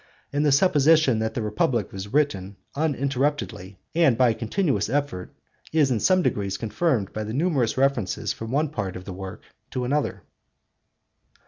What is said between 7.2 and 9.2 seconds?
the numerous references from one part of the